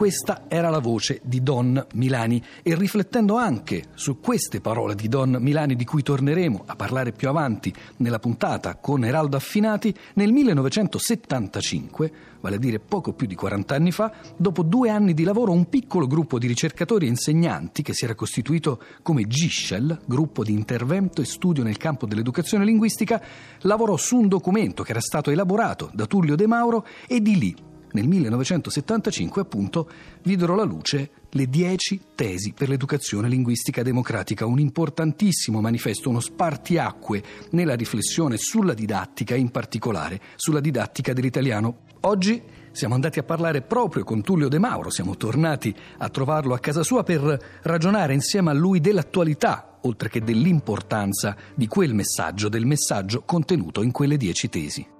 Questa 0.00 0.44
era 0.48 0.70
la 0.70 0.78
voce 0.78 1.20
di 1.22 1.42
Don 1.42 1.86
Milani 1.92 2.42
e 2.62 2.74
riflettendo 2.74 3.36
anche 3.36 3.88
su 3.92 4.18
queste 4.18 4.62
parole 4.62 4.94
di 4.94 5.08
Don 5.08 5.36
Milani 5.38 5.76
di 5.76 5.84
cui 5.84 6.00
torneremo 6.00 6.62
a 6.64 6.74
parlare 6.74 7.12
più 7.12 7.28
avanti 7.28 7.70
nella 7.98 8.18
puntata 8.18 8.76
con 8.76 9.04
Eraldo 9.04 9.36
Affinati, 9.36 9.94
nel 10.14 10.32
1975, 10.32 12.12
vale 12.40 12.56
a 12.56 12.58
dire 12.58 12.78
poco 12.78 13.12
più 13.12 13.26
di 13.26 13.34
40 13.34 13.74
anni 13.74 13.92
fa, 13.92 14.10
dopo 14.38 14.62
due 14.62 14.88
anni 14.88 15.12
di 15.12 15.22
lavoro 15.22 15.52
un 15.52 15.68
piccolo 15.68 16.06
gruppo 16.06 16.38
di 16.38 16.46
ricercatori 16.46 17.04
e 17.04 17.10
insegnanti 17.10 17.82
che 17.82 17.92
si 17.92 18.06
era 18.06 18.14
costituito 18.14 18.82
come 19.02 19.26
GISCEL, 19.26 20.00
gruppo 20.06 20.42
di 20.42 20.52
intervento 20.52 21.20
e 21.20 21.26
studio 21.26 21.62
nel 21.62 21.76
campo 21.76 22.06
dell'educazione 22.06 22.64
linguistica, 22.64 23.22
lavorò 23.60 23.98
su 23.98 24.16
un 24.16 24.28
documento 24.28 24.82
che 24.82 24.92
era 24.92 25.00
stato 25.00 25.30
elaborato 25.30 25.90
da 25.92 26.06
Tullio 26.06 26.36
De 26.36 26.46
Mauro 26.46 26.86
e 27.06 27.20
di 27.20 27.38
lì 27.38 27.68
nel 27.92 28.06
1975 28.06 29.42
appunto 29.42 29.88
videro 30.22 30.54
la 30.54 30.62
luce 30.62 31.10
le 31.30 31.48
dieci 31.48 32.00
tesi 32.14 32.52
per 32.52 32.68
l'educazione 32.68 33.28
linguistica 33.28 33.82
democratica, 33.82 34.46
un 34.46 34.58
importantissimo 34.58 35.60
manifesto, 35.60 36.08
uno 36.08 36.20
spartiacque 36.20 37.22
nella 37.50 37.74
riflessione 37.74 38.36
sulla 38.36 38.74
didattica, 38.74 39.34
in 39.34 39.50
particolare 39.50 40.20
sulla 40.36 40.60
didattica 40.60 41.12
dell'italiano. 41.12 41.82
Oggi 42.00 42.42
siamo 42.72 42.94
andati 42.94 43.18
a 43.18 43.24
parlare 43.24 43.62
proprio 43.62 44.04
con 44.04 44.22
Tullio 44.22 44.48
De 44.48 44.58
Mauro, 44.58 44.90
siamo 44.90 45.16
tornati 45.16 45.74
a 45.98 46.08
trovarlo 46.08 46.54
a 46.54 46.58
casa 46.58 46.82
sua 46.82 47.02
per 47.02 47.60
ragionare 47.62 48.14
insieme 48.14 48.50
a 48.50 48.54
lui 48.54 48.80
dell'attualità, 48.80 49.78
oltre 49.82 50.08
che 50.08 50.20
dell'importanza 50.20 51.36
di 51.54 51.66
quel 51.66 51.94
messaggio, 51.94 52.48
del 52.48 52.66
messaggio 52.66 53.22
contenuto 53.24 53.82
in 53.82 53.90
quelle 53.90 54.16
dieci 54.16 54.48
tesi. 54.48 54.98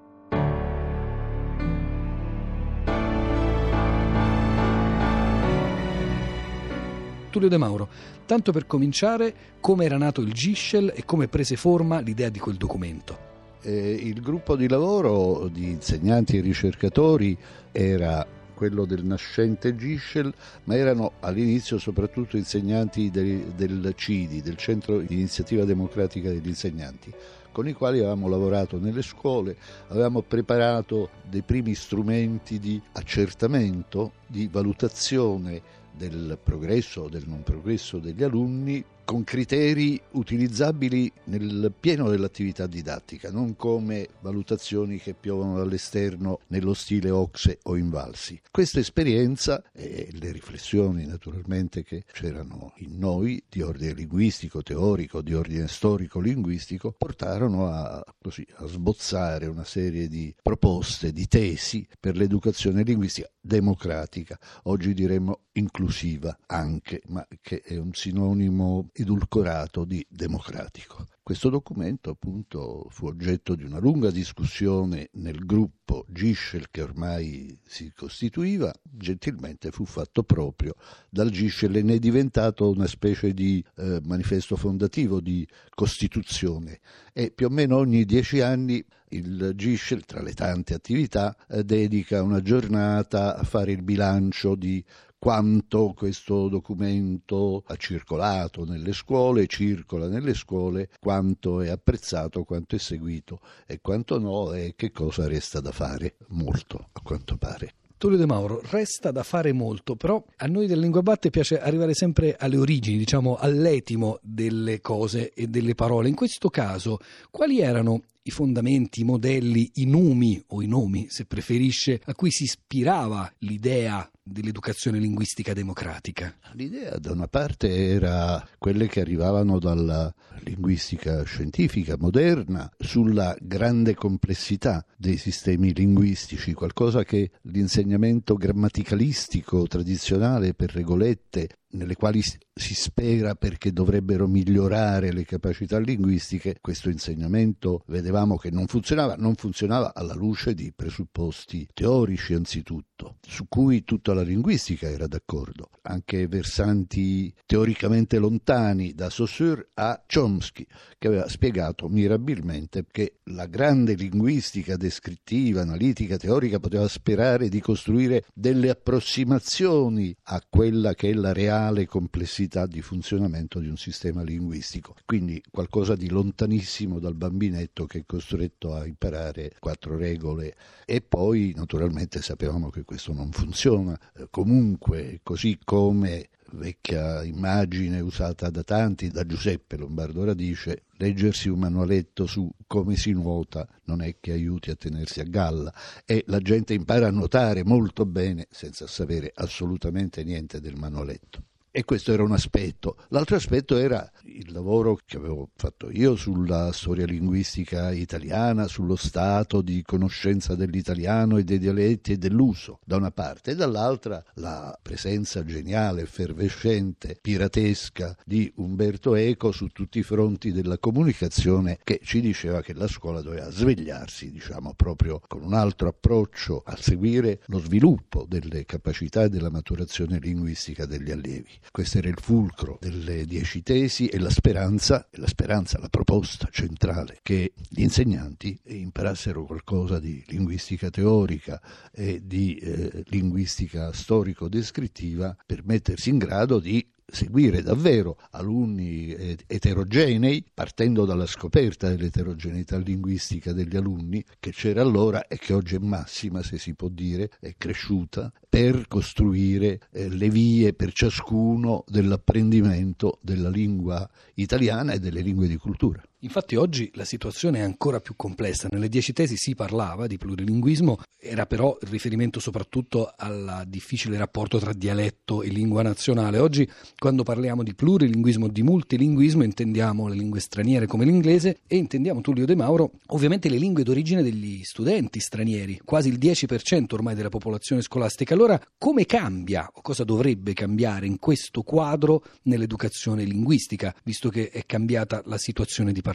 Tullio 7.30 7.48
De 7.48 7.56
Mauro, 7.56 7.88
tanto 8.26 8.52
per 8.52 8.66
cominciare, 8.66 9.34
come 9.60 9.84
era 9.84 9.96
nato 9.96 10.20
il 10.20 10.32
GISCEL 10.32 10.92
e 10.94 11.04
come 11.04 11.28
prese 11.28 11.56
forma 11.56 12.00
l'idea 12.00 12.28
di 12.28 12.38
quel 12.38 12.56
documento? 12.56 13.28
Eh, 13.62 13.92
il 13.92 14.20
gruppo 14.20 14.56
di 14.56 14.68
lavoro 14.68 15.48
di 15.48 15.70
insegnanti 15.70 16.36
e 16.36 16.40
ricercatori 16.40 17.36
era 17.72 18.26
quello 18.54 18.84
del 18.84 19.04
nascente 19.04 19.74
GISCEL, 19.74 20.32
ma 20.64 20.76
erano 20.76 21.12
all'inizio 21.20 21.78
soprattutto 21.78 22.36
insegnanti 22.36 23.10
del, 23.10 23.52
del 23.56 23.92
CIDI, 23.96 24.42
del 24.42 24.56
Centro 24.56 24.98
di 24.98 25.14
Iniziativa 25.14 25.64
Democratica 25.64 26.28
degli 26.28 26.48
Insegnanti 26.48 27.10
con 27.52 27.66
i 27.66 27.72
quali 27.72 27.98
avevamo 27.98 28.28
lavorato 28.28 28.78
nelle 28.78 29.02
scuole, 29.02 29.56
avevamo 29.88 30.22
preparato 30.22 31.10
dei 31.28 31.42
primi 31.42 31.74
strumenti 31.74 32.58
di 32.58 32.80
accertamento, 32.92 34.12
di 34.26 34.48
valutazione 34.50 35.60
del 35.96 36.38
progresso 36.42 37.02
o 37.02 37.08
del 37.08 37.24
non 37.26 37.42
progresso 37.42 37.98
degli 37.98 38.22
alunni 38.22 38.84
con 39.04 39.24
criteri 39.24 40.00
utilizzabili 40.12 41.10
nel 41.24 41.72
pieno 41.78 42.08
dell'attività 42.08 42.66
didattica, 42.66 43.30
non 43.30 43.56
come 43.56 44.08
valutazioni 44.20 44.98
che 44.98 45.14
piovono 45.14 45.56
dall'esterno 45.56 46.40
nello 46.48 46.74
stile 46.74 47.10
Oxe 47.10 47.58
o 47.64 47.76
Invalsi. 47.76 48.40
Questa 48.50 48.78
esperienza 48.78 49.62
e 49.72 50.08
le 50.12 50.32
riflessioni 50.32 51.06
naturalmente 51.06 51.82
che 51.82 52.04
c'erano 52.12 52.72
in 52.76 52.98
noi 52.98 53.42
di 53.48 53.62
ordine 53.62 53.94
linguistico, 53.94 54.62
teorico, 54.62 55.22
di 55.22 55.34
ordine 55.34 55.66
storico-linguistico, 55.66 56.94
portarono 56.96 57.68
a, 57.68 58.04
così, 58.20 58.46
a 58.56 58.66
sbozzare 58.66 59.46
una 59.46 59.64
serie 59.64 60.08
di 60.08 60.34
proposte, 60.40 61.12
di 61.12 61.26
tesi 61.26 61.86
per 61.98 62.16
l'educazione 62.16 62.82
linguistica 62.82 63.28
democratica, 63.40 64.38
oggi 64.64 64.92
diremmo 64.94 65.40
inclusiva 65.52 66.36
anche, 66.46 67.02
ma 67.06 67.26
che 67.40 67.62
è 67.62 67.76
un 67.76 67.92
sinonimo 67.92 68.88
edulcorato 69.02 69.84
di 69.84 70.04
democratico. 70.08 71.06
Questo 71.22 71.48
documento 71.48 72.10
appunto 72.10 72.86
fu 72.90 73.06
oggetto 73.06 73.54
di 73.54 73.62
una 73.62 73.78
lunga 73.78 74.10
discussione 74.10 75.10
nel 75.12 75.44
gruppo 75.44 76.04
Gischel 76.08 76.70
che 76.70 76.82
ormai 76.82 77.58
si 77.64 77.92
costituiva, 77.94 78.72
gentilmente 78.82 79.70
fu 79.70 79.84
fatto 79.84 80.22
proprio 80.22 80.74
dal 81.08 81.30
Gischel 81.30 81.76
e 81.76 81.82
ne 81.82 81.94
è 81.94 81.98
diventato 81.98 82.68
una 82.68 82.86
specie 82.86 83.32
di 83.32 83.64
eh, 83.76 84.00
manifesto 84.04 84.56
fondativo 84.56 85.20
di 85.20 85.46
Costituzione 85.68 86.80
e 87.12 87.30
più 87.30 87.46
o 87.46 87.50
meno 87.50 87.76
ogni 87.76 88.04
dieci 88.04 88.40
anni 88.40 88.84
il 89.10 89.52
Gischel, 89.56 90.04
tra 90.04 90.22
le 90.22 90.34
tante 90.34 90.74
attività, 90.74 91.36
eh, 91.48 91.64
dedica 91.64 92.22
una 92.22 92.40
giornata 92.42 93.36
a 93.36 93.42
fare 93.42 93.72
il 93.72 93.82
bilancio 93.82 94.54
di 94.54 94.84
quanto 95.20 95.92
questo 95.94 96.48
documento 96.48 97.62
ha 97.66 97.76
circolato 97.76 98.64
nelle 98.64 98.94
scuole, 98.94 99.46
circola 99.46 100.08
nelle 100.08 100.32
scuole, 100.32 100.88
quanto 100.98 101.60
è 101.60 101.68
apprezzato, 101.68 102.42
quanto 102.44 102.74
è 102.76 102.78
seguito 102.78 103.40
e 103.66 103.80
quanto 103.82 104.18
no 104.18 104.54
e 104.54 104.72
che 104.74 104.90
cosa 104.90 105.28
resta 105.28 105.60
da 105.60 105.72
fare. 105.72 106.16
Molto, 106.28 106.88
a 106.92 107.00
quanto 107.02 107.36
pare. 107.36 107.74
Tullio 107.98 108.16
De 108.16 108.24
Mauro, 108.24 108.62
resta 108.70 109.10
da 109.10 109.22
fare 109.22 109.52
molto, 109.52 109.94
però 109.94 110.24
a 110.36 110.46
noi 110.46 110.66
del 110.66 110.78
Lingua 110.78 111.02
Batte 111.02 111.28
piace 111.28 111.60
arrivare 111.60 111.92
sempre 111.92 112.34
alle 112.38 112.56
origini, 112.56 112.96
diciamo 112.96 113.36
all'etimo 113.36 114.20
delle 114.22 114.80
cose 114.80 115.34
e 115.34 115.48
delle 115.48 115.74
parole. 115.74 116.08
In 116.08 116.14
questo 116.14 116.48
caso, 116.48 116.96
quali 117.30 117.60
erano 117.60 118.04
i 118.22 118.30
fondamenti, 118.30 119.00
i 119.02 119.04
modelli, 119.04 119.70
i 119.74 119.84
numi 119.84 120.42
o 120.48 120.62
i 120.62 120.66
nomi, 120.66 121.08
se 121.10 121.26
preferisce, 121.26 122.00
a 122.04 122.14
cui 122.14 122.30
si 122.30 122.44
ispirava 122.44 123.30
l'idea 123.40 124.10
dell'educazione 124.30 124.98
linguistica 124.98 125.52
democratica? 125.52 126.34
L'idea 126.52 126.96
da 126.98 127.12
una 127.12 127.26
parte 127.26 127.68
era 127.68 128.46
quelle 128.58 128.86
che 128.86 129.00
arrivavano 129.00 129.58
dalla 129.58 130.12
linguistica 130.44 131.22
scientifica 131.24 131.96
moderna 131.98 132.70
sulla 132.78 133.36
grande 133.40 133.94
complessità 133.94 134.84
dei 134.96 135.16
sistemi 135.16 135.74
linguistici, 135.74 136.52
qualcosa 136.52 137.04
che 137.04 137.30
l'insegnamento 137.42 138.34
grammaticalistico 138.34 139.66
tradizionale 139.66 140.54
per 140.54 140.72
regolette 140.72 141.48
nelle 141.72 141.94
quali 141.94 142.22
si 142.22 142.74
spera 142.74 143.34
perché 143.34 143.72
dovrebbero 143.72 144.26
migliorare 144.26 145.12
le 145.12 145.24
capacità 145.24 145.78
linguistiche, 145.78 146.56
questo 146.60 146.90
insegnamento 146.90 147.82
vedevamo 147.86 148.36
che 148.36 148.50
non 148.50 148.66
funzionava, 148.66 149.14
non 149.16 149.34
funzionava 149.34 149.94
alla 149.94 150.14
luce 150.14 150.54
di 150.54 150.72
presupposti 150.74 151.68
teorici 151.72 152.34
anzitutto, 152.34 153.16
su 153.20 153.46
cui 153.48 153.84
tutta 153.84 154.14
la 154.14 154.22
linguistica 154.22 154.88
era 154.88 155.06
d'accordo, 155.06 155.70
anche 155.82 156.26
versanti 156.26 157.32
teoricamente 157.46 158.18
lontani 158.18 158.92
da 158.92 159.08
Saussure 159.08 159.68
a 159.74 160.02
Chomsky, 160.12 160.66
che 160.98 161.06
aveva 161.06 161.28
spiegato 161.28 161.88
mirabilmente 161.88 162.84
che 162.90 163.20
la 163.24 163.46
grande 163.46 163.94
linguistica 163.94 164.76
descrittiva, 164.76 165.62
analitica, 165.62 166.16
teorica 166.16 166.58
poteva 166.58 166.88
sperare 166.88 167.48
di 167.48 167.60
costruire 167.60 168.24
delle 168.34 168.70
approssimazioni 168.70 170.14
a 170.24 170.42
quella 170.48 170.94
che 170.94 171.10
è 171.10 171.12
la 171.12 171.32
reale 171.32 171.59
reale 171.60 171.86
complessità 171.86 172.66
di 172.66 172.80
funzionamento 172.80 173.58
di 173.60 173.68
un 173.68 173.76
sistema 173.76 174.22
linguistico. 174.22 174.94
Quindi 175.04 175.42
qualcosa 175.50 175.94
di 175.94 176.08
lontanissimo 176.08 176.98
dal 176.98 177.14
bambinetto 177.14 177.84
che 177.84 177.98
è 177.98 178.04
costretto 178.06 178.74
a 178.74 178.86
imparare 178.86 179.52
quattro 179.58 179.96
regole 179.96 180.54
e 180.86 181.02
poi 181.02 181.52
naturalmente 181.54 182.22
sapevamo 182.22 182.70
che 182.70 182.84
questo 182.84 183.12
non 183.12 183.30
funziona. 183.30 183.98
Eh, 184.16 184.28
comunque, 184.30 185.20
così 185.22 185.58
come 185.62 186.30
vecchia 186.52 187.22
immagine 187.22 188.00
usata 188.00 188.50
da 188.50 188.64
tanti, 188.64 189.08
da 189.08 189.24
Giuseppe 189.24 189.76
Lombardo 189.76 190.24
Radice, 190.24 190.84
leggersi 190.96 191.48
un 191.48 191.60
manualetto 191.60 192.26
su 192.26 192.50
come 192.66 192.96
si 192.96 193.12
nuota 193.12 193.68
non 193.84 194.02
è 194.02 194.16
che 194.18 194.32
aiuti 194.32 194.70
a 194.70 194.74
tenersi 194.74 195.20
a 195.20 195.24
galla 195.24 195.72
e 196.04 196.24
la 196.26 196.40
gente 196.40 196.74
impara 196.74 197.06
a 197.06 197.10
nuotare 197.10 197.64
molto 197.64 198.04
bene 198.06 198.48
senza 198.50 198.86
sapere 198.86 199.30
assolutamente 199.34 200.24
niente 200.24 200.60
del 200.60 200.76
manualetto. 200.76 201.44
E 201.72 201.84
questo 201.84 202.12
era 202.12 202.24
un 202.24 202.32
aspetto. 202.32 202.96
L'altro 203.10 203.36
aspetto 203.36 203.76
era 203.76 204.10
il 204.24 204.50
lavoro 204.50 204.98
che 205.06 205.16
avevo 205.16 205.50
fatto 205.54 205.88
io 205.88 206.16
sulla 206.16 206.72
storia 206.72 207.06
linguistica 207.06 207.92
italiana, 207.92 208.66
sullo 208.66 208.96
stato 208.96 209.62
di 209.62 209.80
conoscenza 209.82 210.56
dell'italiano 210.56 211.36
e 211.36 211.44
dei 211.44 211.60
dialetti 211.60 212.10
e 212.10 212.16
dell'uso, 212.16 212.80
da 212.84 212.96
una 212.96 213.12
parte, 213.12 213.52
e 213.52 213.54
dall'altra 213.54 214.20
la 214.34 214.76
presenza 214.82 215.44
geniale, 215.44 216.02
effervescente, 216.02 217.16
piratesca 217.20 218.16
di 218.24 218.52
Umberto 218.56 219.14
Eco 219.14 219.52
su 219.52 219.68
tutti 219.68 220.00
i 220.00 220.02
fronti 220.02 220.50
della 220.50 220.78
comunicazione 220.78 221.78
che 221.84 222.00
ci 222.02 222.20
diceva 222.20 222.62
che 222.62 222.74
la 222.74 222.88
scuola 222.88 223.22
doveva 223.22 223.48
svegliarsi, 223.48 224.32
diciamo, 224.32 224.74
proprio 224.74 225.20
con 225.28 225.44
un 225.44 225.54
altro 225.54 225.86
approccio 225.86 226.64
a 226.66 226.74
seguire 226.76 227.42
lo 227.46 227.60
sviluppo 227.60 228.26
delle 228.28 228.64
capacità 228.64 229.22
e 229.22 229.28
della 229.28 229.50
maturazione 229.50 230.18
linguistica 230.18 230.84
degli 230.84 231.12
allievi. 231.12 231.58
Questo 231.70 231.98
era 231.98 232.08
il 232.08 232.18
fulcro 232.20 232.78
delle 232.80 233.24
dieci 233.24 233.62
tesi 233.62 234.06
e 234.06 234.18
la 234.18 234.30
speranza, 234.30 235.08
la 235.12 235.26
speranza, 235.26 235.78
la 235.78 235.88
proposta 235.88 236.48
centrale 236.50 237.18
che 237.22 237.52
gli 237.68 237.82
insegnanti 237.82 238.58
imparassero 238.64 239.44
qualcosa 239.44 240.00
di 240.00 240.22
linguistica 240.26 240.90
teorica 240.90 241.60
e 241.92 242.20
di 242.24 242.56
eh, 242.56 243.04
linguistica 243.06 243.92
storico-descrittiva 243.92 245.36
per 245.46 245.64
mettersi 245.64 246.10
in 246.10 246.18
grado 246.18 246.58
di 246.58 246.89
seguire 247.12 247.62
davvero 247.62 248.16
alunni 248.30 249.14
eterogenei, 249.46 250.44
partendo 250.52 251.04
dalla 251.04 251.26
scoperta 251.26 251.88
dell'eterogeneità 251.88 252.78
linguistica 252.78 253.52
degli 253.52 253.76
alunni, 253.76 254.24
che 254.38 254.50
c'era 254.50 254.82
allora 254.82 255.26
e 255.26 255.38
che 255.38 255.52
oggi 255.52 255.76
è 255.76 255.78
massima, 255.78 256.42
se 256.42 256.58
si 256.58 256.74
può 256.74 256.88
dire, 256.88 257.30
è 257.40 257.54
cresciuta, 257.56 258.32
per 258.48 258.86
costruire 258.88 259.80
eh, 259.92 260.08
le 260.08 260.28
vie 260.28 260.72
per 260.72 260.92
ciascuno 260.92 261.84
dell'apprendimento 261.86 263.18
della 263.22 263.48
lingua 263.48 264.08
italiana 264.34 264.92
e 264.92 264.98
delle 264.98 265.20
lingue 265.20 265.46
di 265.46 265.56
cultura. 265.56 266.02
Infatti 266.22 266.54
oggi 266.54 266.90
la 266.94 267.06
situazione 267.06 267.60
è 267.60 267.62
ancora 267.62 267.98
più 267.98 268.14
complessa. 268.14 268.68
Nelle 268.70 268.90
dieci 268.90 269.14
tesi 269.14 269.38
si 269.38 269.54
parlava 269.54 270.06
di 270.06 270.18
plurilinguismo, 270.18 271.00
era 271.18 271.46
però 271.46 271.78
il 271.80 271.88
riferimento 271.88 272.40
soprattutto 272.40 273.10
al 273.16 273.64
difficile 273.66 274.18
rapporto 274.18 274.58
tra 274.58 274.74
dialetto 274.74 275.40
e 275.42 275.48
lingua 275.48 275.80
nazionale. 275.80 276.38
Oggi 276.38 276.68
quando 276.98 277.22
parliamo 277.22 277.62
di 277.62 277.74
plurilinguismo, 277.74 278.48
di 278.48 278.62
multilinguismo, 278.62 279.44
intendiamo 279.44 280.08
le 280.08 280.14
lingue 280.14 280.40
straniere 280.40 280.86
come 280.86 281.06
l'inglese 281.06 281.60
e 281.66 281.76
intendiamo 281.76 282.20
Tullio 282.20 282.44
De 282.44 282.54
Mauro 282.54 282.92
ovviamente 283.08 283.48
le 283.48 283.56
lingue 283.56 283.82
d'origine 283.82 284.22
degli 284.22 284.62
studenti 284.62 285.20
stranieri, 285.20 285.80
quasi 285.82 286.10
il 286.10 286.18
10% 286.18 286.84
ormai 286.90 287.14
della 287.14 287.30
popolazione 287.30 287.80
scolastica. 287.80 288.34
Allora 288.34 288.60
come 288.76 289.06
cambia 289.06 289.70
o 289.72 289.80
cosa 289.80 290.04
dovrebbe 290.04 290.52
cambiare 290.52 291.06
in 291.06 291.18
questo 291.18 291.62
quadro 291.62 292.22
nell'educazione 292.42 293.24
linguistica, 293.24 293.94
visto 294.04 294.28
che 294.28 294.50
è 294.50 294.66
cambiata 294.66 295.22
la 295.24 295.38
situazione 295.38 295.92
di 295.92 296.02
partenza? 296.02 296.08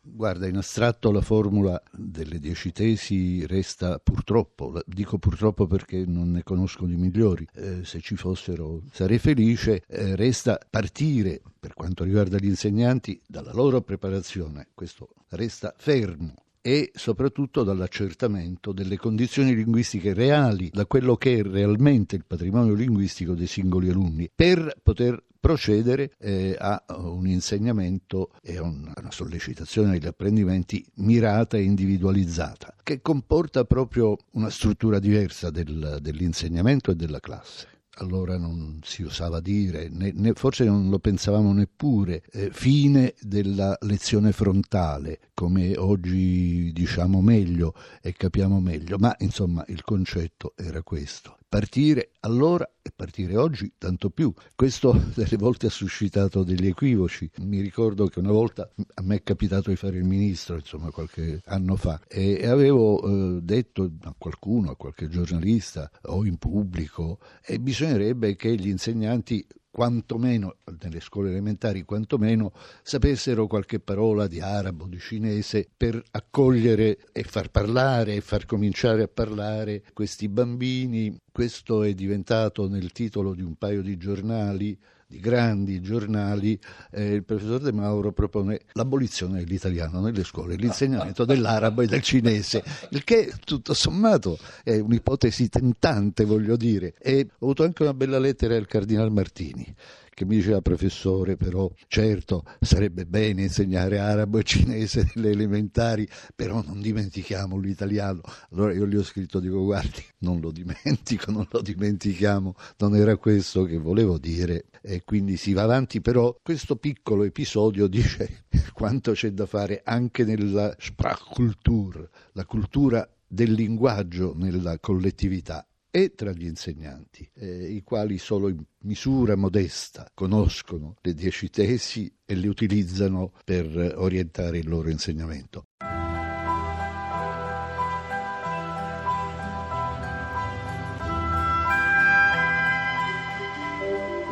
Guarda, 0.00 0.46
in 0.46 0.56
astratto 0.56 1.10
la 1.10 1.20
formula 1.20 1.82
delle 1.92 2.38
dieci 2.38 2.72
tesi 2.72 3.44
resta 3.46 3.98
purtroppo, 3.98 4.80
dico 4.86 5.18
purtroppo 5.18 5.66
perché 5.66 6.04
non 6.06 6.30
ne 6.30 6.42
conosco 6.42 6.86
di 6.86 6.96
migliori, 6.96 7.46
eh, 7.54 7.84
se 7.84 8.00
ci 8.00 8.16
fossero 8.16 8.82
sarei 8.90 9.18
felice, 9.18 9.82
eh, 9.86 10.16
resta 10.16 10.58
partire 10.70 11.42
per 11.60 11.74
quanto 11.74 12.04
riguarda 12.04 12.38
gli 12.38 12.46
insegnanti 12.46 13.20
dalla 13.26 13.52
loro 13.52 13.80
preparazione, 13.82 14.68
questo 14.74 15.08
resta 15.30 15.74
fermo 15.76 16.34
e 16.66 16.92
soprattutto 16.94 17.62
dall'accertamento 17.62 18.72
delle 18.72 18.96
condizioni 18.96 19.54
linguistiche 19.54 20.14
reali, 20.14 20.70
da 20.72 20.86
quello 20.86 21.14
che 21.16 21.36
è 21.36 21.42
realmente 21.42 22.16
il 22.16 22.24
patrimonio 22.26 22.72
linguistico 22.72 23.34
dei 23.34 23.46
singoli 23.46 23.90
alunni, 23.90 24.30
per 24.34 24.74
poter 24.82 25.22
procedere 25.44 26.10
eh, 26.20 26.56
a 26.58 26.82
un 26.96 27.26
insegnamento 27.26 28.30
e 28.40 28.56
a 28.56 28.62
una 28.62 29.10
sollecitazione 29.10 29.96
agli 29.96 30.06
apprendimenti 30.06 30.82
mirata 30.94 31.58
e 31.58 31.62
individualizzata, 31.64 32.74
che 32.82 33.02
comporta 33.02 33.66
proprio 33.66 34.16
una 34.32 34.48
struttura 34.48 34.98
diversa 34.98 35.50
del, 35.50 35.98
dell'insegnamento 36.00 36.92
e 36.92 36.96
della 36.96 37.20
classe 37.20 37.72
allora 37.98 38.36
non 38.36 38.80
si 38.82 39.02
usava 39.02 39.38
dire, 39.38 39.88
né, 39.88 40.10
né, 40.12 40.32
forse 40.32 40.64
non 40.64 40.88
lo 40.88 40.98
pensavamo 40.98 41.52
neppure, 41.52 42.24
eh, 42.32 42.50
fine 42.50 43.14
della 43.20 43.76
lezione 43.82 44.32
frontale, 44.32 45.20
come 45.32 45.76
oggi 45.76 46.72
diciamo 46.72 47.20
meglio 47.20 47.72
e 48.02 48.12
capiamo 48.14 48.58
meglio, 48.58 48.96
ma 48.98 49.14
insomma 49.20 49.64
il 49.68 49.84
concetto 49.84 50.54
era 50.56 50.82
questo. 50.82 51.36
Partire 51.54 52.10
allora 52.22 52.68
e 52.82 52.90
partire 52.90 53.36
oggi 53.36 53.74
tanto 53.78 54.10
più. 54.10 54.34
Questo 54.56 54.90
delle 55.14 55.36
volte 55.36 55.66
ha 55.66 55.70
suscitato 55.70 56.42
degli 56.42 56.66
equivoci. 56.66 57.30
Mi 57.42 57.60
ricordo 57.60 58.08
che 58.08 58.18
una 58.18 58.32
volta 58.32 58.68
a 58.94 59.02
me 59.02 59.14
è 59.14 59.22
capitato 59.22 59.70
di 59.70 59.76
fare 59.76 59.98
il 59.98 60.02
ministro, 60.02 60.56
insomma 60.56 60.90
qualche 60.90 61.42
anno 61.44 61.76
fa, 61.76 62.00
e 62.08 62.44
avevo 62.48 63.36
eh, 63.36 63.40
detto 63.40 63.88
a 64.02 64.16
qualcuno, 64.18 64.72
a 64.72 64.76
qualche 64.76 65.06
giornalista 65.06 65.88
o 66.06 66.24
in 66.24 66.38
pubblico, 66.38 67.20
e 67.40 67.60
bisognerebbe 67.60 68.34
che 68.34 68.56
gli 68.56 68.66
insegnanti 68.66 69.46
quantomeno 69.74 70.58
nelle 70.82 71.00
scuole 71.00 71.30
elementari, 71.30 71.82
quantomeno 71.82 72.52
sapessero 72.80 73.48
qualche 73.48 73.80
parola 73.80 74.28
di 74.28 74.38
arabo, 74.38 74.86
di 74.86 75.00
cinese 75.00 75.68
per 75.76 76.00
accogliere 76.12 76.96
e 77.10 77.24
far 77.24 77.50
parlare 77.50 78.14
e 78.14 78.20
far 78.20 78.46
cominciare 78.46 79.02
a 79.02 79.08
parlare 79.08 79.82
questi 79.92 80.28
bambini. 80.28 81.18
Questo 81.32 81.82
è 81.82 81.92
diventato 81.92 82.68
nel 82.68 82.92
titolo 82.92 83.34
di 83.34 83.42
un 83.42 83.56
paio 83.56 83.82
di 83.82 83.96
giornali 83.96 84.78
di 85.06 85.20
grandi 85.20 85.80
giornali, 85.80 86.58
eh, 86.90 87.12
il 87.12 87.24
professor 87.24 87.60
De 87.60 87.72
Mauro 87.72 88.12
propone 88.12 88.60
l'abolizione 88.72 89.38
dell'italiano 89.38 90.00
nelle 90.00 90.24
scuole, 90.24 90.56
l'insegnamento 90.56 91.24
dell'arabo 91.26 91.82
e 91.82 91.86
del 91.86 92.02
cinese, 92.02 92.62
il 92.90 93.04
che 93.04 93.32
tutto 93.44 93.74
sommato 93.74 94.38
è 94.62 94.78
un'ipotesi 94.78 95.48
tentante, 95.48 96.24
voglio 96.24 96.56
dire. 96.56 96.94
E 96.98 97.28
ho 97.30 97.44
avuto 97.44 97.64
anche 97.64 97.82
una 97.82 97.94
bella 97.94 98.18
lettera 98.18 98.54
del 98.54 98.66
Cardinal 98.66 99.12
Martini 99.12 99.74
che 100.14 100.24
mi 100.24 100.36
diceva 100.36 100.62
professore 100.62 101.36
però 101.36 101.70
certo 101.88 102.44
sarebbe 102.60 103.04
bene 103.04 103.42
insegnare 103.42 103.98
arabo 103.98 104.38
e 104.38 104.44
cinese 104.44 105.10
nelle 105.14 105.30
elementari 105.30 106.08
però 106.34 106.62
non 106.62 106.80
dimentichiamo 106.80 107.58
l'italiano. 107.58 108.20
Allora 108.52 108.72
io 108.72 108.86
gli 108.86 108.96
ho 108.96 109.02
scritto 109.02 109.40
dico 109.40 109.62
guardi 109.62 110.02
non 110.18 110.40
lo 110.40 110.50
dimentico 110.50 111.30
non 111.30 111.46
lo 111.50 111.60
dimentichiamo 111.60 112.54
non 112.78 112.96
era 112.96 113.16
questo 113.16 113.64
che 113.64 113.76
volevo 113.76 114.18
dire. 114.18 114.66
E 114.80 115.02
quindi 115.04 115.36
si 115.36 115.52
va 115.52 115.62
avanti 115.62 116.00
però 116.00 116.38
questo 116.42 116.76
piccolo 116.76 117.24
episodio 117.24 117.86
dice 117.86 118.44
quanto 118.72 119.12
c'è 119.12 119.30
da 119.32 119.46
fare 119.46 119.82
anche 119.84 120.24
nella 120.24 120.74
Sprachkultur 120.78 122.08
la 122.32 122.44
cultura 122.44 123.08
del 123.26 123.52
linguaggio 123.52 124.32
nella 124.36 124.78
collettività 124.78 125.66
e 125.96 126.12
tra 126.16 126.32
gli 126.32 126.46
insegnanti, 126.46 127.30
eh, 127.34 127.66
i 127.72 127.84
quali 127.84 128.18
solo 128.18 128.48
in 128.48 128.60
misura 128.80 129.36
modesta 129.36 130.10
conoscono 130.12 130.96
le 131.02 131.14
dieci 131.14 131.50
tesi 131.50 132.12
e 132.24 132.34
le 132.34 132.48
utilizzano 132.48 133.30
per 133.44 133.94
orientare 133.96 134.58
il 134.58 134.68
loro 134.68 134.90
insegnamento. 134.90 135.66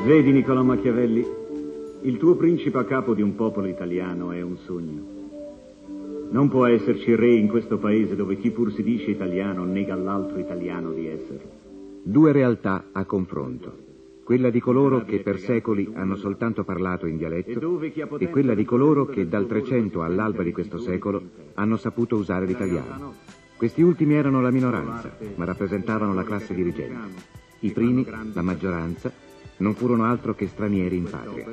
Vedi 0.04 0.32
Niccolò 0.32 0.64
Machiavelli, 0.64 1.24
il 2.02 2.18
tuo 2.18 2.34
principe 2.34 2.78
a 2.78 2.84
capo 2.84 3.14
di 3.14 3.22
un 3.22 3.36
popolo 3.36 3.68
italiano 3.68 4.32
è 4.32 4.42
un 4.42 4.58
sogno. 4.66 5.11
Non 6.32 6.48
può 6.48 6.64
esserci 6.64 7.14
re 7.14 7.34
in 7.34 7.46
questo 7.46 7.76
paese 7.76 8.16
dove 8.16 8.38
chi 8.38 8.50
pur 8.50 8.72
si 8.72 8.82
dice 8.82 9.10
italiano 9.10 9.64
nega 9.64 9.92
all'altro 9.92 10.38
italiano 10.38 10.90
di 10.90 11.06
essere. 11.06 11.40
Due 12.02 12.32
realtà 12.32 12.86
a 12.90 13.04
confronto. 13.04 13.76
Quella 14.24 14.48
di 14.48 14.58
coloro 14.58 15.04
che 15.04 15.20
per 15.20 15.38
secoli 15.38 15.92
hanno 15.92 16.16
soltanto 16.16 16.64
parlato 16.64 17.04
in 17.06 17.18
dialetto 17.18 17.78
e 18.16 18.30
quella 18.30 18.54
di 18.54 18.64
coloro 18.64 19.04
che 19.04 19.28
dal 19.28 19.46
Trecento 19.46 20.02
all'alba 20.02 20.42
di 20.42 20.52
questo 20.52 20.78
secolo 20.78 21.22
hanno 21.52 21.76
saputo 21.76 22.16
usare 22.16 22.46
l'italiano. 22.46 23.12
Questi 23.54 23.82
ultimi 23.82 24.14
erano 24.14 24.40
la 24.40 24.50
minoranza, 24.50 25.14
ma 25.34 25.44
rappresentavano 25.44 26.14
la 26.14 26.24
classe 26.24 26.54
dirigente. 26.54 27.40
I 27.60 27.72
primi, 27.72 28.06
la 28.32 28.42
maggioranza, 28.42 29.12
non 29.62 29.74
furono 29.74 30.04
altro 30.04 30.34
che 30.34 30.48
stranieri 30.48 30.96
in 30.96 31.08
patria. 31.08 31.46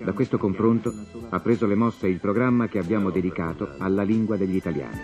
Da 0.00 0.12
questo 0.12 0.36
confronto 0.36 0.92
ha 1.30 1.40
preso 1.40 1.66
le 1.66 1.74
mosse 1.74 2.06
il 2.06 2.20
programma 2.20 2.68
che 2.68 2.78
abbiamo 2.78 3.10
dedicato 3.10 3.74
alla 3.78 4.02
lingua 4.02 4.36
degli 4.36 4.54
italiani. 4.54 5.00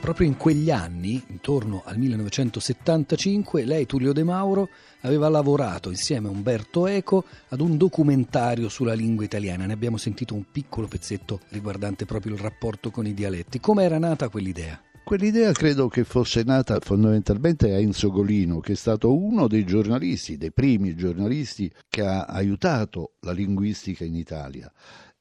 Proprio 0.00 0.26
in 0.26 0.36
quegli 0.36 0.70
anni, 0.70 1.22
intorno 1.28 1.82
al 1.86 1.96
1975, 1.96 3.64
lei, 3.64 3.86
Tullio 3.86 4.12
De 4.12 4.22
Mauro, 4.22 4.68
aveva 5.00 5.30
lavorato 5.30 5.88
insieme 5.88 6.28
a 6.28 6.30
Umberto 6.30 6.86
Eco 6.86 7.24
ad 7.48 7.62
un 7.62 7.78
documentario 7.78 8.68
sulla 8.68 8.92
lingua 8.92 9.24
italiana. 9.24 9.64
Ne 9.64 9.72
abbiamo 9.72 9.96
sentito 9.96 10.34
un 10.34 10.44
piccolo 10.52 10.88
pezzetto 10.88 11.40
riguardante 11.48 12.04
proprio 12.04 12.34
il 12.34 12.40
rapporto 12.40 12.90
con 12.90 13.06
i 13.06 13.14
dialetti. 13.14 13.60
Come 13.60 13.84
era 13.84 13.96
nata 13.96 14.28
quell'idea? 14.28 14.78
Quell'idea 15.04 15.52
credo 15.52 15.88
che 15.88 16.02
fosse 16.02 16.44
nata 16.44 16.80
fondamentalmente 16.80 17.74
a 17.74 17.78
Enzo 17.78 18.10
Golino, 18.10 18.60
che 18.60 18.72
è 18.72 18.74
stato 18.74 19.14
uno 19.14 19.48
dei 19.48 19.66
giornalisti, 19.66 20.38
dei 20.38 20.50
primi 20.50 20.96
giornalisti 20.96 21.70
che 21.90 22.00
ha 22.00 22.22
aiutato 22.22 23.12
la 23.20 23.32
linguistica 23.32 24.02
in 24.04 24.14
Italia 24.14 24.72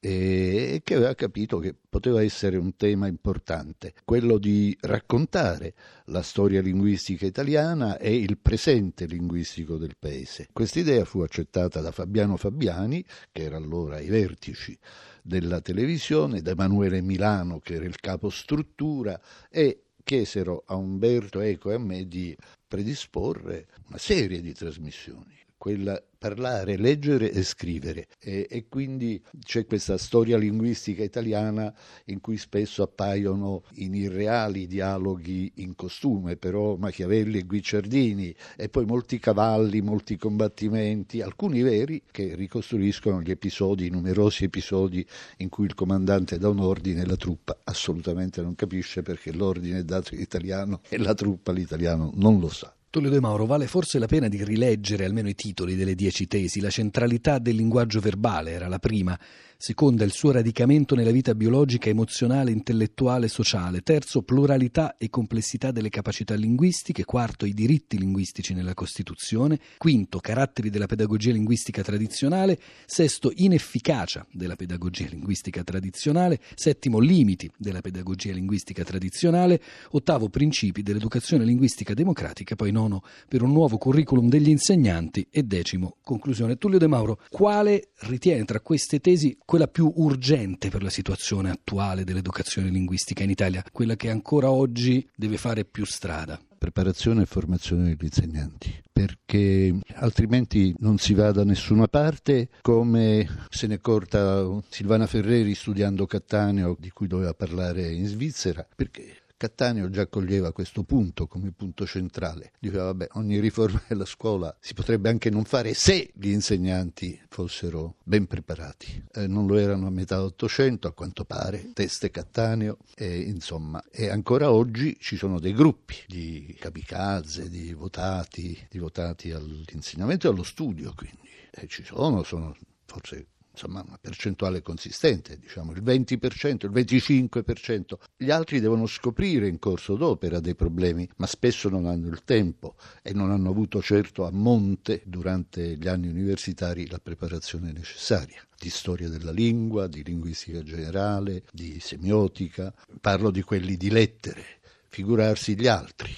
e 0.06 0.82
che 0.84 0.96
aveva 0.96 1.16
capito 1.16 1.60
che 1.60 1.74
poteva 1.74 2.22
essere 2.22 2.58
un 2.58 2.76
tema 2.76 3.08
importante, 3.08 3.94
quello 4.04 4.38
di 4.38 4.76
raccontare 4.82 5.74
la 6.08 6.22
storia 6.22 6.62
linguistica 6.62 7.26
italiana 7.26 7.98
e 7.98 8.14
il 8.14 8.38
presente 8.38 9.06
linguistico 9.06 9.78
del 9.78 9.96
paese. 9.98 10.50
Questa 10.52 10.80
idea 10.80 11.06
fu 11.06 11.22
accettata 11.22 11.80
da 11.80 11.94
Fabiano 11.94 12.36
Fabiani, 12.36 13.02
che 13.32 13.44
era 13.44 13.56
allora 13.56 13.96
ai 13.96 14.10
vertici 14.10 14.78
della 15.22 15.62
televisione, 15.62 16.42
da 16.42 16.52
Emanuele 16.52 17.00
Milano 17.00 17.62
che 17.62 17.76
era 17.76 17.86
il 17.86 17.98
capo 18.02 18.30
struttura 18.30 19.18
e 19.50 19.84
chiesero 20.04 20.64
a 20.66 20.76
Umberto 20.76 21.40
Eco 21.40 21.72
e 21.72 21.76
a 21.76 21.80
me 21.80 22.10
di 22.10 22.36
predisporre 22.68 23.68
una 23.88 23.98
serie 23.98 24.42
di 24.42 24.52
trasmissioni 24.52 25.43
quella 25.64 26.04
parlare, 26.18 26.76
leggere 26.76 27.32
e 27.32 27.42
scrivere 27.42 28.08
e, 28.20 28.48
e, 28.50 28.66
quindi 28.68 29.24
c'è 29.40 29.66
questa 29.66 29.98
storia 29.98 30.38
linguistica 30.38 31.04
italiana 31.04 31.74
in 32.08 32.20
cui 32.20 32.36
spesso 32.36 32.84
appaiono 32.84 33.64
in 33.76 33.96
irreali 33.96 34.68
dialoghi 34.68 35.54
in 35.56 35.74
costume, 35.78 36.36
però 36.36 36.76
Machiavelli 36.76 37.40
e 37.40 37.44
Guicciardini 37.46 38.36
e 38.58 38.68
poi 38.68 38.84
molti 38.84 39.20
cavalli, 39.20 39.80
molti 39.80 40.18
combattimenti, 40.18 41.22
alcuni 41.22 41.62
veri 41.62 42.02
che 42.12 42.36
ricostruiscono 42.36 43.22
gli 43.22 43.32
episodi, 43.32 43.86
i 43.86 43.90
numerosi 43.90 44.44
episodi 44.44 45.06
in 45.38 45.48
cui 45.48 45.64
il 45.64 45.76
comandante 45.76 46.38
dà 46.38 46.50
un 46.50 46.60
ordine 46.60 47.04
e 47.04 47.06
la 47.06 47.16
truppa 47.16 47.58
assolutamente 47.64 48.42
non 48.42 48.56
capisce 48.56 49.02
perché 49.02 49.32
l'ordine 49.32 49.80
è 49.80 49.84
dato 49.86 50.14
in 50.14 50.20
italiano 50.20 50.82
e 50.90 50.98
la 50.98 51.14
truppa 51.14 51.54
l'italiano 51.54 52.12
non 52.16 52.42
lo 52.42 52.50
sa. 52.50 52.76
Tullio 52.94 53.10
De 53.10 53.20
Mauro, 53.20 53.48
vale 53.48 53.66
forse 53.66 53.98
la 53.98 54.06
pena 54.06 54.28
di 54.28 54.44
rileggere 54.44 55.04
almeno 55.04 55.28
i 55.28 55.34
titoli 55.34 55.76
delle 55.76 55.96
dieci 55.96 56.28
tesi. 56.28 56.60
La 56.60 56.70
centralità 56.70 57.40
del 57.40 57.56
linguaggio 57.56 58.00
verbale 58.00 58.52
era 58.52 58.68
la 58.68 58.78
prima, 58.78 59.20
seconda 59.58 60.04
il 60.04 60.12
suo 60.12 60.32
radicamento 60.32 60.96
nella 60.96 61.12
vita 61.12 61.36
biologica, 61.36 61.90
emozionale, 61.90 62.52
intellettuale 62.52 63.26
e 63.26 63.30
sociale, 63.30 63.82
terzo 63.82 64.22
pluralità 64.22 64.98
e 64.98 65.10
complessità 65.10 65.72
delle 65.72 65.90
capacità 65.90 66.36
linguistiche, 66.36 67.06
quarto 67.06 67.46
i 67.46 67.54
diritti 67.54 67.98
linguistici 67.98 68.54
nella 68.54 68.74
Costituzione, 68.74 69.60
quinto 69.78 70.20
caratteri 70.20 70.70
della 70.70 70.86
pedagogia 70.86 71.32
linguistica 71.32 71.82
tradizionale, 71.82 72.60
sesto 72.86 73.32
inefficacia 73.36 74.26
della 74.32 74.56
pedagogia 74.56 75.08
linguistica 75.10 75.64
tradizionale, 75.64 76.40
settimo 76.56 77.00
limiti 77.00 77.50
della 77.58 77.82
pedagogia 77.82 78.32
linguistica 78.34 78.84
tradizionale, 78.84 79.62
ottavo 79.92 80.30
principi 80.30 80.84
dell'educazione 80.84 81.46
linguistica 81.46 81.94
democratica, 81.94 82.56
poi 82.56 82.72
nono 82.72 83.04
per 83.28 83.42
un 83.42 83.52
nuovo 83.52 83.78
curriculum 83.78 84.30
degli 84.30 84.50
insegnanti. 84.50 85.28
E 85.30 85.44
decimo 85.44 85.98
conclusione. 86.04 86.58
Tullio 86.58 86.78
De 86.78 86.88
Mauro, 86.88 87.20
quale 87.30 87.90
ritiene 88.02 88.46
tra 88.46 88.60
queste 88.60 89.00
tesi 89.00 89.38
quella 89.54 89.68
più 89.68 89.94
urgente 89.98 90.70
per 90.70 90.82
la 90.82 90.90
situazione 90.90 91.52
attuale 91.52 92.04
dell'educazione 92.04 92.70
linguistica 92.70 93.22
in 93.22 93.30
Italia, 93.30 93.64
quella 93.72 93.96
che 93.96 94.10
ancora 94.10 94.50
oggi 94.50 95.08
deve 95.16 95.38
fare 95.38 95.64
più 95.64 95.86
strada. 95.86 96.42
Preparazione 96.58 97.22
e 97.22 97.26
formazione 97.28 97.84
degli 97.84 97.98
insegnanti, 98.02 98.74
perché 98.92 99.78
altrimenti 99.98 100.74
non 100.80 100.98
si 100.98 101.14
va 101.14 101.32
da 101.32 101.44
nessuna 101.44 101.88
parte, 101.88 102.50
come 102.62 103.28
se 103.50 103.68
ne 103.68 103.76
è 103.76 103.78
accorta 103.78 104.44
Silvana 104.70 105.06
Ferreri 105.06 105.54
studiando 105.54 106.08
Cattaneo, 106.08 106.76
di 106.80 106.90
cui 106.90 107.06
doveva 107.06 107.36
parlare 107.36 107.92
in 107.92 108.08
Svizzera, 108.08 108.68
perché 108.76 109.23
Cattaneo 109.44 109.90
già 109.90 110.08
coglieva 110.08 110.54
questo 110.54 110.84
punto 110.84 111.28
come 111.28 111.52
punto 111.52 111.86
centrale. 111.86 112.54
Diceva, 112.60 112.86
vabbè, 112.86 113.10
ogni 113.16 113.42
riforma 113.42 113.82
della 113.90 114.06
scuola 114.06 114.56
si 114.58 114.74
potrebbe 114.74 115.10
anche 115.10 115.30
non 115.30 115.44
fare 115.44 115.74
se 115.74 116.14
gli 116.14 116.30
insegnanti 116.30 117.20
fossero 117.28 117.96
ben 118.06 118.26
preparati. 118.26 119.04
Eh, 119.12 119.28
non 119.28 119.46
lo 119.46 119.58
erano 119.58 119.88
a 119.88 119.90
metà 119.90 120.24
Ottocento, 120.24 120.88
a 120.88 120.94
quanto 120.94 121.26
pare, 121.26 121.72
teste 121.74 122.10
Cattaneo, 122.10 122.78
e, 122.96 123.20
insomma. 123.20 123.84
E 123.92 124.08
ancora 124.08 124.50
oggi 124.50 124.96
ci 124.98 125.18
sono 125.18 125.42
dei 125.42 125.54
gruppi 125.54 125.96
di 126.08 126.56
kamikaze, 126.58 127.50
di 127.50 127.74
votati, 127.74 128.58
di 128.70 128.80
votati 128.80 129.32
all'insegnamento 129.32 130.28
e 130.28 130.32
allo 130.32 130.44
studio, 130.44 130.94
quindi. 130.96 131.28
E 131.52 131.68
ci 131.68 131.84
sono, 131.84 132.24
sono 132.24 132.56
forse 132.86 133.28
insomma 133.54 133.84
una 133.86 134.00
percentuale 134.02 134.62
consistente, 134.62 135.38
diciamo 135.38 135.72
il 135.72 135.84
20%, 135.84 136.66
il 136.66 136.72
25%. 136.72 137.94
Gli 138.18 138.32
altri 138.32 138.60
devono 138.60 138.88
scoprire 138.88 139.48
in 139.48 139.60
corso 139.60 139.96
d'opera 139.96 140.40
dei 140.40 140.56
problemi, 140.56 141.08
ma 141.18 141.28
spesso 141.28 141.70
non 141.70 141.86
hanno 141.86 142.08
il 142.08 142.24
tempo 142.24 142.76
e 143.02 143.14
non 143.14 143.32
hanno 143.32 143.50
avuto 143.50 143.82
certo 143.82 144.26
a 144.26 144.32
monte 144.32 145.04
durante 145.06 145.78
gli 145.78 145.88
anni 145.88 146.08
universitari 146.08 146.90
la 146.90 147.00
preparazione 147.00 147.72
necessaria 147.72 148.46
di 148.58 148.70
storia 148.70 149.10
della 149.10 149.32
lingua, 149.32 149.88
di 149.88 150.04
linguistica 150.04 150.64
generale, 150.64 151.44
di 151.52 151.80
semiotica, 151.80 152.74
parlo 153.00 153.30
di 153.30 153.42
quelli 153.42 153.76
di 153.78 153.90
lettere, 153.90 154.62
figurarsi 154.88 155.56
gli 155.56 155.68
altri 155.68 156.14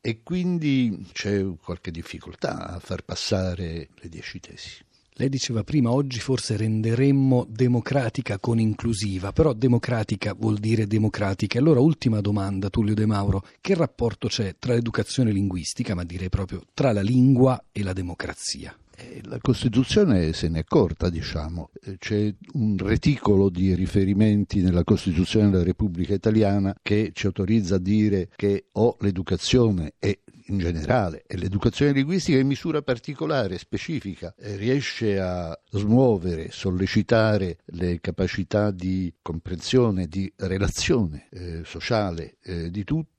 e 0.00 0.22
quindi 0.22 1.08
c'è 1.12 1.44
qualche 1.60 1.90
difficoltà 1.90 2.68
a 2.68 2.78
far 2.78 3.02
passare 3.02 3.88
le 3.94 4.08
dieci 4.08 4.38
tesi. 4.38 4.85
Lei 5.18 5.30
diceva 5.30 5.64
prima, 5.64 5.92
oggi 5.92 6.20
forse 6.20 6.58
renderemmo 6.58 7.46
democratica 7.48 8.38
con 8.38 8.60
inclusiva, 8.60 9.32
però 9.32 9.54
democratica 9.54 10.34
vuol 10.34 10.58
dire 10.58 10.86
democratica. 10.86 11.58
Allora, 11.58 11.80
ultima 11.80 12.20
domanda, 12.20 12.68
Tullio 12.68 12.92
De 12.92 13.06
Mauro, 13.06 13.42
che 13.62 13.74
rapporto 13.74 14.28
c'è 14.28 14.56
tra 14.58 14.74
l'educazione 14.74 15.32
linguistica, 15.32 15.94
ma 15.94 16.04
direi 16.04 16.28
proprio 16.28 16.60
tra 16.74 16.92
la 16.92 17.00
lingua 17.00 17.64
e 17.72 17.82
la 17.82 17.94
democrazia? 17.94 18.76
Eh, 18.94 19.20
la 19.24 19.38
Costituzione 19.40 20.34
se 20.34 20.48
n'è 20.48 20.64
corta, 20.64 21.08
diciamo. 21.08 21.70
Eh, 21.82 21.96
c'è 21.98 22.34
un 22.52 22.76
reticolo 22.78 23.48
di 23.48 23.74
riferimenti 23.74 24.60
nella 24.60 24.84
Costituzione 24.84 25.50
della 25.50 25.64
Repubblica 25.64 26.12
Italiana 26.12 26.74
che 26.82 27.12
ci 27.14 27.24
autorizza 27.24 27.76
a 27.76 27.78
dire 27.78 28.28
che 28.36 28.66
o 28.72 28.96
l'educazione 29.00 29.94
è 29.98 30.18
in 30.46 30.58
generale 30.58 31.24
e 31.26 31.36
l'educazione 31.36 31.92
linguistica 31.92 32.38
in 32.38 32.46
misura 32.46 32.82
particolare, 32.82 33.58
specifica, 33.58 34.34
eh, 34.38 34.56
riesce 34.56 35.18
a 35.18 35.58
smuovere, 35.70 36.50
sollecitare 36.50 37.58
le 37.66 38.00
capacità 38.00 38.70
di 38.70 39.12
comprensione, 39.22 40.06
di 40.06 40.32
relazione 40.36 41.28
eh, 41.30 41.62
sociale 41.64 42.36
eh, 42.42 42.70
di 42.70 42.84
tutti 42.84 43.14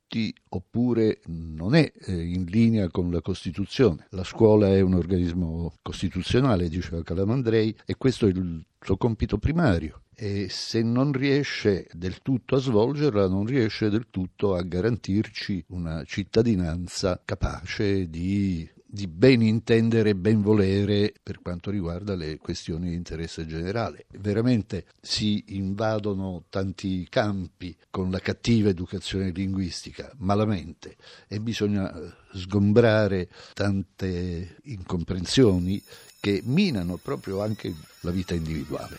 oppure 0.50 1.20
non 1.26 1.76
è 1.76 1.92
eh, 2.06 2.14
in 2.14 2.46
linea 2.46 2.90
con 2.90 3.12
la 3.12 3.22
Costituzione. 3.22 4.08
La 4.12 4.24
scuola 4.24 4.68
è 4.68 4.82
un 4.82 4.94
organismo 4.94 5.74
costituzionale, 5.82 6.70
diceva 6.70 7.04
Calamandrei, 7.04 7.76
e 7.86 7.96
questo 7.98 8.26
è 8.26 8.30
il 8.30 8.66
suo 8.80 8.98
compito 8.98 9.38
primario 9.38 10.02
e 10.20 10.48
se 10.50 10.82
non 10.82 11.12
riesce 11.12 11.88
del 11.92 12.24
tutto 12.24 12.56
a 12.56 12.60
svolgerla, 12.60 13.28
non 13.28 13.46
riesce 13.46 13.90
del 13.92 14.08
tutto 14.10 14.56
a 14.56 14.64
garantirci 14.64 15.64
una 15.68 16.04
cittadinanza 16.06 17.22
capace 17.24 18.10
di 18.10 18.68
di 18.98 19.06
ben 19.06 19.44
intendere 19.44 20.10
e 20.10 20.16
ben 20.16 20.42
volere 20.42 21.13
per 21.22 21.39
quanto 21.44 21.70
riguarda 21.70 22.16
le 22.16 22.38
questioni 22.38 22.89
di 22.89 22.96
interesse 22.96 23.46
generale. 23.46 24.08
Veramente 24.18 24.86
si 25.00 25.44
invadono 25.50 26.46
tanti 26.50 27.06
campi 27.08 27.75
con 27.92 28.10
la 28.10 28.20
cattiva 28.20 28.70
educazione 28.70 29.30
linguistica, 29.30 30.12
malamente, 30.18 30.96
e 31.27 31.39
bisogna 31.39 31.94
sgombrare 32.34 33.30
tante 33.54 34.58
incomprensioni 34.63 35.80
che 36.20 36.42
minano 36.44 36.98
proprio 36.98 37.44
anche 37.44 37.72
la 38.01 38.10
vita 38.10 38.34
individuale. 38.34 38.96